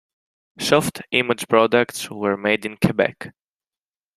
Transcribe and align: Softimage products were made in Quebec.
Softimage 0.59 1.47
products 1.47 2.09
were 2.09 2.35
made 2.35 2.65
in 2.65 2.75
Quebec. 2.75 3.31